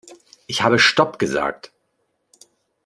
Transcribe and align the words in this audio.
Ich 0.47 0.63
habe 0.63 0.79
stopp 0.79 1.19
gesagt. 1.19 1.71